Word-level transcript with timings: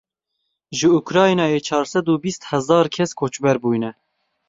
Ji 0.77 0.87
Ukraynayê 0.99 1.59
çar 1.67 1.85
sed 1.91 2.05
û 2.13 2.15
bîst 2.23 2.41
hezar 2.51 2.85
kes 2.95 3.11
koçber 3.19 3.57
bûne. 3.63 3.91